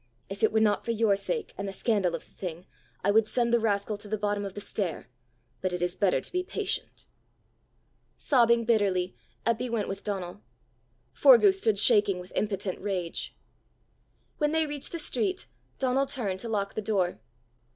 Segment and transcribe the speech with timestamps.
[0.31, 2.65] If it were not for your sake, and the scandal of the thing,
[3.03, 5.09] I would send the rascal to the bottom of the stair.
[5.61, 7.05] But it is better to be patient."
[8.17, 10.41] Sobbing bitterly, Eppy went with Donal.
[11.13, 13.37] Forgue stood shaking with impotent rage.
[14.39, 15.45] When they reached the street,
[15.77, 17.19] Donal turned to lock the door.